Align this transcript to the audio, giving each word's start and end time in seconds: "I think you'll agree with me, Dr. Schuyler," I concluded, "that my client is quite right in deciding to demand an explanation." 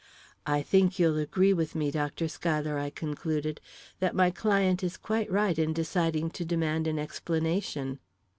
"I 0.47 0.63
think 0.63 0.97
you'll 0.97 1.19
agree 1.19 1.53
with 1.53 1.75
me, 1.75 1.91
Dr. 1.91 2.27
Schuyler," 2.27 2.79
I 2.79 2.89
concluded, 2.89 3.61
"that 3.99 4.15
my 4.15 4.31
client 4.31 4.81
is 4.83 4.97
quite 4.97 5.29
right 5.31 5.59
in 5.59 5.73
deciding 5.73 6.31
to 6.31 6.43
demand 6.43 6.87
an 6.87 6.97
explanation." 6.97 7.99